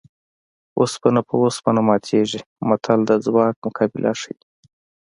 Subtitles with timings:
[0.79, 4.37] اوسپنه په اوسپنه ماتېږي متل د ځواک مقابله ښيي